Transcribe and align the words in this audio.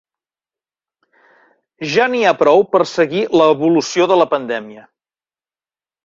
Ja 1.95 2.07
n'hi 2.13 2.21
ha 2.25 2.31
prou 2.39 2.63
per 2.71 2.81
seguir 2.91 3.21
l'evolució 3.41 4.07
de 4.13 4.17
la 4.23 4.27
pandèmia. 4.33 4.87